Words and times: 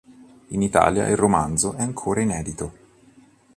In 0.47 0.63
Italia 0.63 1.05
il 1.09 1.15
romanzo 1.15 1.73
è 1.75 1.83
ancora 1.83 2.21
inedito. 2.21 2.73